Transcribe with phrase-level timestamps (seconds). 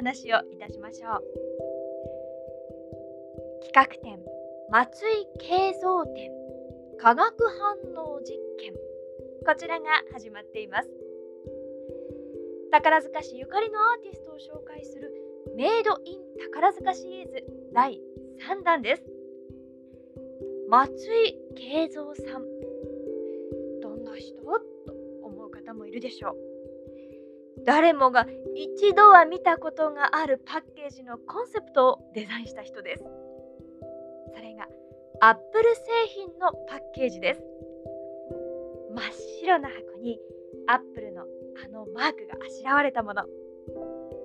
[0.00, 1.22] 話をいたしましょう。
[3.66, 4.18] 企画展
[4.70, 6.32] 松井慶三展
[6.98, 8.72] 化学反応実験。
[9.44, 10.88] こちらが始まっています。
[12.70, 15.12] 宝塚市ゆかりのアーティストを紹介する
[15.54, 16.20] メイドイン
[16.50, 18.00] 宝塚シリーズ第
[18.48, 19.02] 3弾です。
[20.70, 22.46] 松井慶三さん。
[23.82, 24.40] どんな人？
[24.86, 26.49] と思う方もいるでしょう。
[27.64, 33.04] 誰もが一度は見たことがあるパッケージのコンセプトをデザインした人です。
[34.34, 34.68] それが
[35.20, 37.42] アップル製品のパッケージです。
[38.94, 39.04] 真っ
[39.42, 40.18] 白な箱に
[40.66, 41.22] アップルの
[41.64, 43.24] あのマークがあしらわれたもの。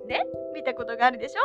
[0.06, 0.24] ね？
[0.54, 1.40] 見たことがあるでしょ？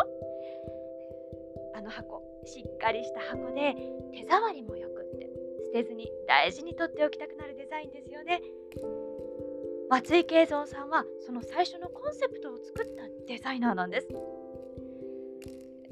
[1.76, 3.76] あの箱しっかりした箱で
[4.14, 5.30] 手触りもよくって
[5.66, 8.42] 捨てずに大事に取っておきたくなるデザインですよね。
[9.92, 14.08] 松井慶三さんはその最初のコンセプトを作ったデザイナーなんです。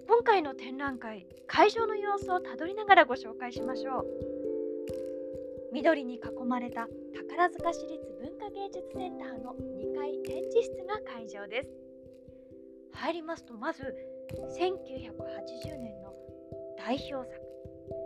[0.08, 4.06] 今回の展覧会会場の様子をたどりながらご紹介しましょう。
[5.74, 11.70] 緑に囲まれた宝塚市立文化芸術センターの2階展示室が会場です。
[12.94, 13.84] 入りますとまず
[14.58, 16.14] 1980年の
[16.78, 17.42] 代表作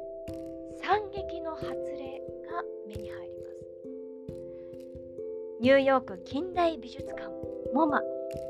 [0.82, 2.20] 「惨劇の発令」
[2.50, 3.43] が目に入ります。
[5.64, 7.30] ニューヨーク近代美術館
[7.74, 8.02] モマ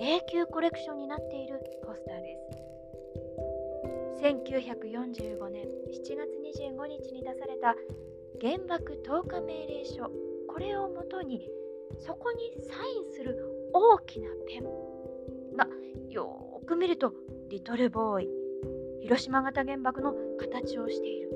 [0.02, 2.40] 永久コレクションになっているポスターで
[4.20, 4.26] す。
[4.26, 6.32] 1945年7月
[6.66, 7.76] 25日に出された
[8.42, 10.10] 原爆投下命令書。
[10.48, 11.48] これをもとに
[12.00, 13.38] そこにサインする
[13.74, 14.64] 大きなペン。
[15.56, 15.68] が
[16.10, 17.14] よーく見ると
[17.48, 18.30] リトルボーイ。
[19.02, 21.30] 広島型原爆の形をしている。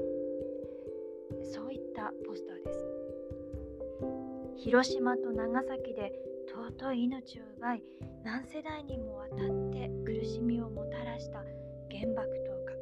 [1.53, 2.66] そういったポスターです。
[4.57, 6.11] 広島と長崎で
[6.49, 7.83] 尊い命を奪い
[8.23, 9.37] 何世代にもわたっ
[9.71, 11.39] て苦しみをもたらした
[11.91, 12.73] 原爆投下。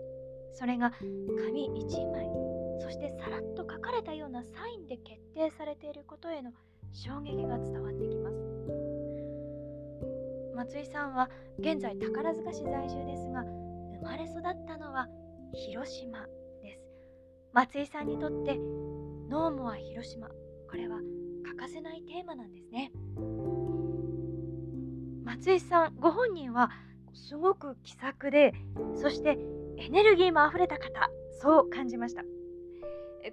[0.53, 2.29] それが紙1枚
[2.79, 6.51] そしてさらっと書かれたようなサインで決定されていることへの
[6.93, 8.35] 衝撃が伝わってきます。
[10.55, 15.09] 松井さんは現在宝塚市在住ですが生まれ育ったのは
[15.53, 16.25] 広島
[16.63, 16.79] です。
[17.51, 18.57] 松井さんにとって
[19.29, 20.29] ノーモア広島
[20.69, 20.99] これは
[21.55, 22.91] 欠かせないテーマなんですね。
[25.23, 26.69] 松井さんご本人は
[27.13, 28.53] すごく気さくで
[28.95, 29.37] そして
[29.77, 31.09] エネルギーもあふれた方
[31.41, 32.23] そう感じました。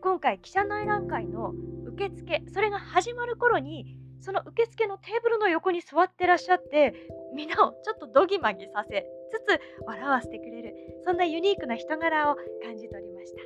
[0.01, 1.53] 今回記者内覧会の
[1.87, 6.95] 受付それが始まる頃にその受付のテーブルの横に座ってらっしゃって
[7.35, 10.75] みんなをちょっとどぎまぎさせつつ笑わせてくれる
[11.05, 13.43] そんなユニークな人柄を感じ取りました。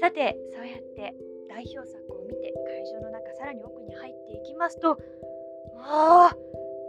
[0.00, 1.14] さてそうやって
[1.48, 2.52] 代表作を見て
[3.52, 6.36] らに奥に入っていきますとわあ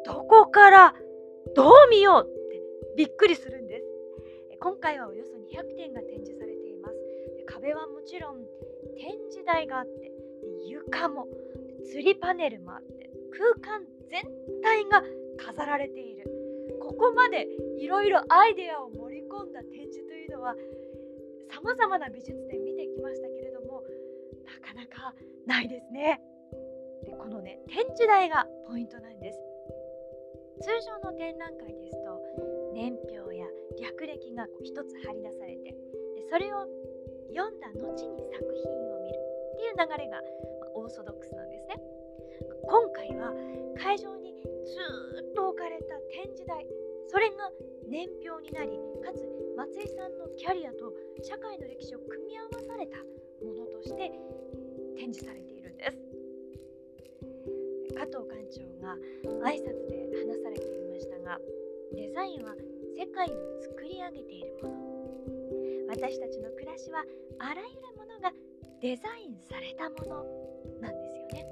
[0.06, 0.96] どこから
[1.56, 2.62] どう見ようって
[2.98, 3.86] びっくりするんです。
[4.60, 6.96] 今回はおよそ200点が展示されています。
[7.48, 8.38] 壁はもちろん
[8.96, 10.12] 展示台があって
[10.66, 11.28] 床も
[11.94, 14.24] 吊りパネルもあって空間全
[14.62, 15.04] 体が
[15.38, 16.24] 飾られている。
[16.82, 17.48] ここまで
[17.78, 20.56] いろいろアイデアを盛り込んだ展示というのは
[21.52, 23.84] さまざまな美術展見てきましたけれども
[24.46, 25.14] なかなか
[25.46, 26.22] ないですね。
[27.06, 29.40] でこのね展示台がポイントなんです。
[30.62, 32.22] 通常の展覧会ですと
[32.74, 33.46] 年表や
[33.82, 35.76] 略歴が一つ張り出されてで
[36.30, 36.68] それを
[37.34, 41.82] 読んだ後に作品を見るっていう流れが、まオーソドックスなんですね。
[42.64, 43.34] 今回は
[43.78, 44.34] 会場に
[44.64, 46.66] ずっと置かれた展示台。
[47.08, 47.50] それが
[47.88, 49.26] 年表になりかつ
[49.58, 52.98] 松井さんのキャリアと社会の歴史を組み合わされた
[53.46, 54.12] ものとして
[54.98, 56.13] 展示されているんです。
[58.04, 59.00] 加藤館長が
[59.48, 61.40] 挨拶で話されていましたが
[61.96, 62.52] デザインは
[63.00, 64.76] 世界を作り上げているもの。
[65.88, 67.00] 私たちの暮らしは
[67.40, 68.34] あらゆるものが
[68.82, 70.20] デザインされたもの
[70.84, 71.48] なんですよね。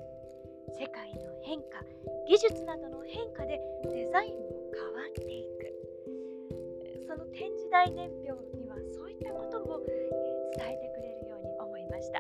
[0.76, 1.80] 世界の変化
[2.28, 3.58] 技術などの変化で
[3.88, 5.72] デザインも変わっていく。
[7.08, 12.20] その展示台年表にはそういったことも伝えてくれるように思いました。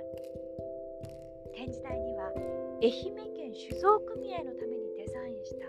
[1.51, 2.31] 展示台には
[2.81, 5.65] 愛媛県酒造組合のためにデザインした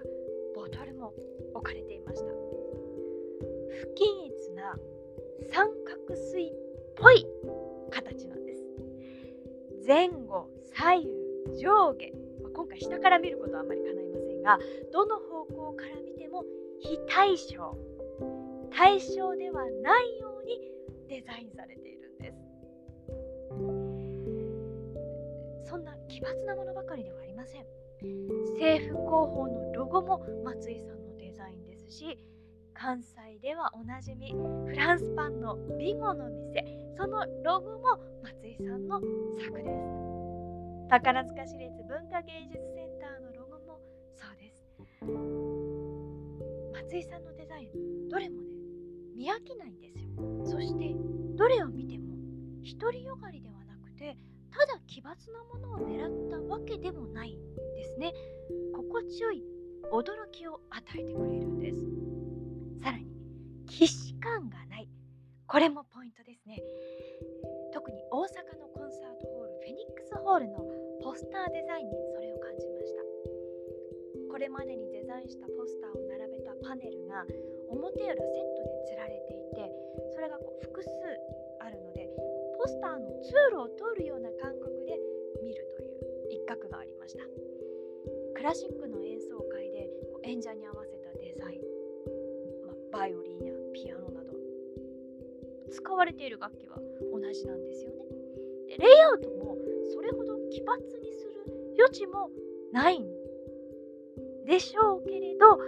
[0.54, 1.12] ボトルも
[1.54, 2.26] 置かれていました。
[2.26, 4.76] 不均一な
[5.52, 6.52] 三角錐っ
[6.96, 7.26] ぽい
[7.90, 8.62] 形なんです。
[9.86, 12.12] 前後左右上下、
[12.42, 14.58] まあ、今回下から見ることはあまり叶いませんが
[14.92, 16.44] どの方向から見ても
[16.80, 17.76] 非対称。
[18.70, 20.58] 対称ではないように
[21.08, 22.01] デザインされている。
[25.72, 27.64] そんな奇抜なものばかりではありません。
[28.60, 32.18] 政府広報のロゴも松井さんのデザインですし
[32.74, 34.34] 関西ではおなじみ
[34.66, 36.62] フランスパンのビゴの店
[36.94, 39.00] そのロゴも松井さんの
[39.40, 40.90] 作です。
[40.90, 43.80] 宝塚市立文化芸術センターのロゴも
[44.14, 44.68] そうです。
[46.74, 48.56] 松井さんのデザインどれもね
[49.16, 50.04] 見飽きないんですよ。
[50.44, 50.94] そして
[51.34, 52.12] どれを見ても
[52.78, 54.18] 独りよがりではなくて
[54.62, 55.04] ただ奇抜
[55.34, 58.14] なものを狙ったわけでもないんですね。
[58.72, 59.42] 心地よい
[59.90, 61.80] 驚きを与えてくれるんです。
[62.80, 63.10] さらに
[63.68, 64.88] 既視感がない。
[65.48, 66.62] これもポイントですね。
[67.74, 70.62] 特に大阪のコンサートホールフェニックスホールの
[71.02, 73.02] ポスターデザインにそれを感じました。
[74.30, 77.26] これまでにデザインしたポスターを並べたパネルが
[77.66, 79.41] 表裏セットで吊られてい
[82.62, 84.94] ポスターの通路を通るような感覚で
[85.42, 87.24] 見るという一角がありました。
[88.36, 89.90] クラシックの演奏会で
[90.22, 91.60] 演者に合わせたデザイン、
[92.64, 94.30] まバイオリンやピアノなど
[95.72, 96.78] 使われている楽器は
[97.10, 97.96] 同じなんですよね。
[98.68, 99.58] でレイアウトも
[99.92, 102.30] それほど奇抜にする余地も
[102.70, 103.10] ないん
[104.46, 105.58] でしょうけれど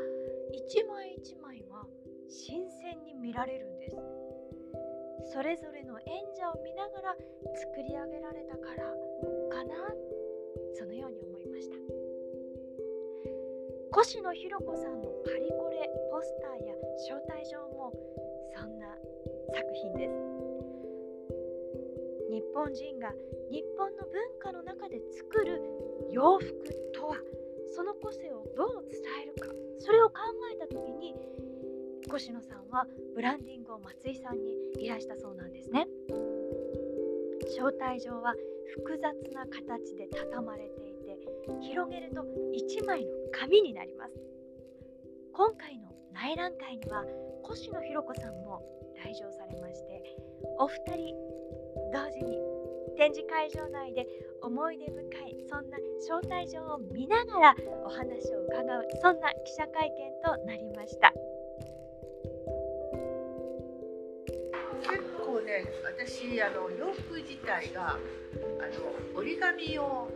[0.53, 1.89] 一枚一枚は
[2.29, 4.24] 新鮮に見られるんです。
[5.33, 6.07] それぞれの演
[6.37, 7.17] 者を見ながら
[7.55, 8.85] 作り上げられたから
[9.51, 9.75] かな
[10.75, 11.77] そのように思いました。
[14.01, 17.93] 越野ひろ子さんのパリコレポスターや招待状も
[18.57, 18.87] そんな
[19.55, 20.13] 作品です。
[22.31, 23.13] 日本人が
[23.51, 25.63] 日本の文化の中で作る
[26.11, 26.53] 洋服
[26.93, 27.17] とは
[27.75, 30.15] その個性をどう伝えるかそれを考
[30.53, 31.15] えた時に
[32.13, 35.87] 越野さんはブランディングを松井さんに依頼したそうなんですね。
[37.57, 38.35] 招待状は
[38.77, 41.19] 複雑な形で畳まれていて
[41.61, 44.15] 広げると1枚の紙になります。
[45.33, 47.05] 今回の内覧会には
[47.51, 48.63] 越野ひろ子さんも
[49.03, 50.03] 来場されまして
[50.59, 51.15] お二人
[51.93, 52.39] 同時に
[52.97, 54.07] 展示会場内で
[54.41, 61.13] 思い出深いそんな招待状を見ながらお話を伺うそんな記者会見となりました。
[65.45, 70.09] ね私あの洋服自体があの折り紙を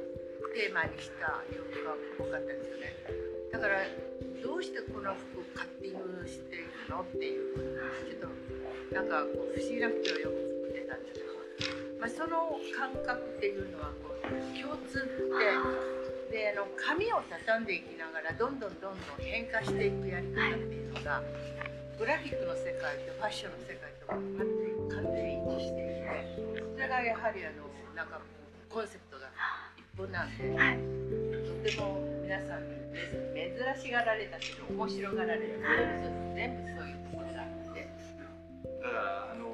[0.55, 2.97] テーマにした洋服が多かったんですよね。
[3.53, 3.81] だから
[4.43, 7.55] どうしてこの服カッティングしているのっていう
[8.09, 8.31] ちょっ
[8.91, 21.23] となんかこう不思議な服をよく作ってたんですけど、まあ、その感覚っていうのはこう共通ってであの紙を畳んでいきながらどんどんどんどん変化していくやり方っていうのが
[21.99, 24.57] グラフィックの世界とファッションの世界と全完
[26.89, 28.19] れがやはりあのなんか
[28.71, 29.29] コンセプトが
[29.77, 30.49] 一本なんで、
[31.45, 32.81] とても皆さんに
[33.37, 35.69] 珍しがられたけど面白がられた
[36.35, 37.89] 全部そういうところがあって
[38.81, 39.53] だからあの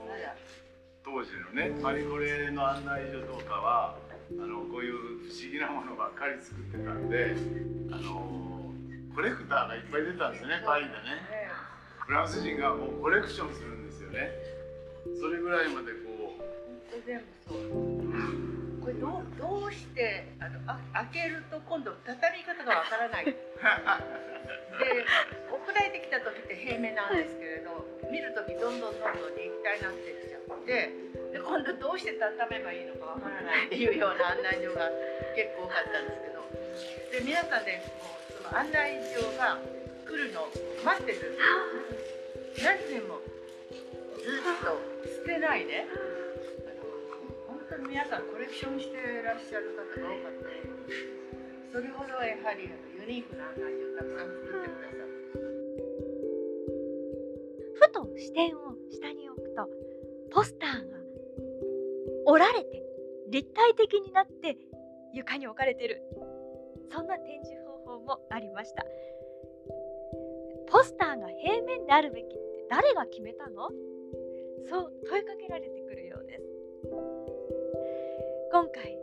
[1.05, 3.97] 当時のねパリコレの案内所とかは
[4.31, 7.35] あのこういう不思議なものばっかり作ってたんで
[7.91, 8.71] あの
[9.15, 10.99] コレクターがいっぱい出たんですよねパリでね。
[12.05, 14.29] フランス人がもうコレクションするんですよね。
[15.19, 16.64] それぐらいまでこう
[18.81, 20.79] これどうどうしてあのあ
[21.13, 23.25] 開けると今度畳み方がわからない。
[23.25, 23.33] で
[25.49, 30.91] 送られてきた時って平面なんですけれど見る時どんどんどんどん立体になってきちゃって
[31.33, 34.91] で今度どうして畳めばいいのかわからないっていうような案内状が
[35.39, 36.43] 結構多かったんですけど
[37.15, 39.63] で皆さんでもうその案内状が
[40.03, 40.51] 来るの
[40.83, 41.39] 待ってるんで
[42.59, 43.19] す何年も
[44.23, 46.14] ずっと捨てないで、本当に
[47.89, 50.49] 皆さんコレクションしてらっしゃる方が多かった
[51.73, 55.11] それほどやはりユニークな内状をたくさん作ってくださる
[57.75, 59.69] ふと視点を下に置くと
[60.31, 60.99] ポスターが
[62.27, 62.83] 折られて
[63.31, 64.57] 立体的になって
[65.13, 66.03] 床に置かれてる。
[66.91, 68.85] そんな展示方法もありました。
[70.67, 72.37] ポスターが平面であるべきって
[72.71, 73.69] 誰が決めたの？
[74.69, 76.43] そう問いかけられてくるようです。
[78.55, 78.97] 今回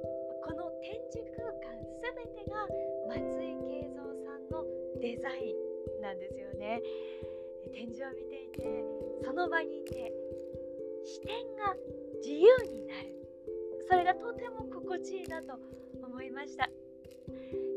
[0.48, 2.64] この展示空間すべてが
[3.12, 4.64] 松井慶三さんの
[5.02, 6.80] デザインなんですよね。
[7.76, 8.64] 展示を見ていて
[9.22, 10.14] その場にいて
[11.04, 11.76] 視点が
[12.24, 13.12] 自由になる。
[13.90, 15.60] それがとても心地いいなと
[16.02, 16.70] 思いました。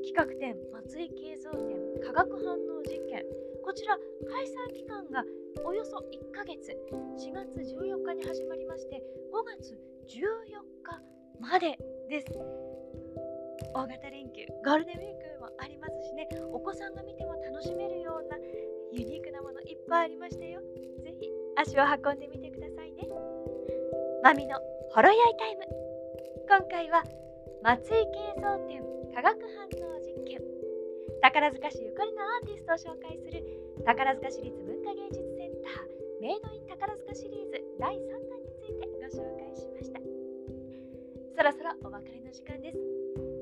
[0.07, 1.75] 企画展松井慶三展
[2.07, 3.27] 化学反応実験。
[3.65, 3.99] こちら
[4.31, 5.25] 開催期間が
[5.67, 6.71] およそ1ヶ月。
[7.19, 9.03] 4月14日に始まりまして
[9.35, 9.75] 5月
[10.07, 10.23] 14
[10.85, 12.27] 日までです。
[13.75, 16.29] 大型連休ゴールデンウィークもありますしね。
[16.53, 18.37] お子さんが見ても楽しめるような
[18.93, 20.61] ユニークなものいっぱいありましたよ。
[21.03, 23.09] ぜひ足を運んでみてくださいね。
[24.23, 24.59] マミの
[24.93, 25.65] ほろ酔いタイム。
[26.49, 27.03] 今回は
[27.63, 28.83] 松井慶三展
[29.15, 30.41] 化学反応実験。
[31.21, 33.43] 宝塚市ゆかりのアーティストを紹介する
[33.85, 35.95] 宝塚市立文化芸術センター。
[36.21, 38.24] メイドイン宝塚シリーズ第3
[41.37, 42.79] そろそろお別れの時間です。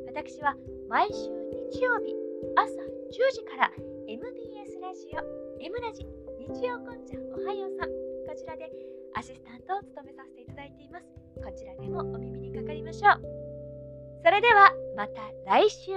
[0.06, 0.56] 私は
[0.88, 1.28] 毎週
[1.70, 2.16] 日曜日
[2.56, 3.70] 朝10時から
[4.08, 6.06] MBS ラジオ M ラジ
[6.40, 7.90] 日曜こんちゃんおはようさん。
[8.26, 8.72] こちらで
[9.14, 11.04] アシスタントを務めさせていただいています。
[11.44, 13.22] こちらでもお耳にかかりましょう。
[14.24, 15.92] それではまた来週。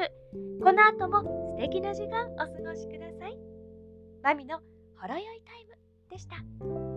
[0.62, 1.24] この後も
[1.56, 3.40] 素敵な時間お過ごしください。
[4.22, 4.60] マミの
[4.98, 5.76] ほろ酔いタイム
[6.10, 6.95] でした。